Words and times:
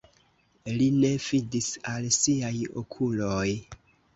Li 0.77 0.87
ne 1.01 1.11
fidis 1.27 1.67
al 1.93 2.09
siaj 2.17 2.53
okuloj. 2.85 3.47